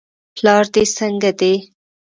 [0.35, 1.55] پلار دې څنګه دی.